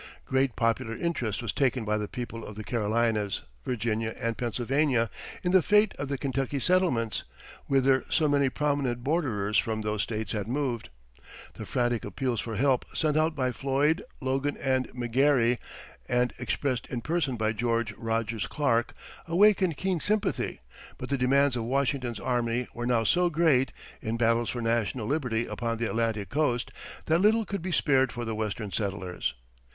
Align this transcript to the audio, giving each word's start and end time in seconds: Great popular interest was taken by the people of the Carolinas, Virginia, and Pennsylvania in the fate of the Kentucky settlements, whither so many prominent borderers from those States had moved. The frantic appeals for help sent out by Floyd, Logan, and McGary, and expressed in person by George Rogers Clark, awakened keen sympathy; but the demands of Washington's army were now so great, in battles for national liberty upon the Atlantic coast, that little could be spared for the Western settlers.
Great 0.25 0.55
popular 0.55 0.97
interest 0.97 1.43
was 1.43 1.53
taken 1.53 1.85
by 1.85 1.95
the 1.95 2.07
people 2.07 2.43
of 2.43 2.55
the 2.55 2.63
Carolinas, 2.63 3.43
Virginia, 3.63 4.15
and 4.19 4.35
Pennsylvania 4.35 5.11
in 5.43 5.51
the 5.51 5.61
fate 5.61 5.93
of 5.99 6.07
the 6.07 6.17
Kentucky 6.17 6.59
settlements, 6.59 7.23
whither 7.67 8.03
so 8.09 8.27
many 8.27 8.49
prominent 8.49 9.03
borderers 9.03 9.59
from 9.59 9.81
those 9.81 10.01
States 10.01 10.31
had 10.31 10.47
moved. 10.47 10.89
The 11.53 11.67
frantic 11.67 12.03
appeals 12.03 12.39
for 12.41 12.55
help 12.55 12.83
sent 12.95 13.15
out 13.15 13.35
by 13.35 13.51
Floyd, 13.51 14.01
Logan, 14.21 14.57
and 14.57 14.89
McGary, 14.95 15.59
and 16.09 16.33
expressed 16.39 16.87
in 16.87 17.01
person 17.01 17.35
by 17.37 17.53
George 17.53 17.91
Rogers 17.93 18.47
Clark, 18.47 18.95
awakened 19.27 19.77
keen 19.77 19.99
sympathy; 19.99 20.61
but 20.97 21.09
the 21.09 21.15
demands 21.19 21.55
of 21.55 21.65
Washington's 21.65 22.19
army 22.19 22.67
were 22.73 22.87
now 22.87 23.03
so 23.03 23.29
great, 23.29 23.71
in 24.01 24.17
battles 24.17 24.49
for 24.49 24.63
national 24.63 25.05
liberty 25.05 25.45
upon 25.45 25.77
the 25.77 25.85
Atlantic 25.85 26.29
coast, 26.29 26.71
that 27.05 27.19
little 27.19 27.45
could 27.45 27.61
be 27.61 27.71
spared 27.71 28.11
for 28.11 28.25
the 28.25 28.33
Western 28.33 28.71
settlers. 28.71 29.35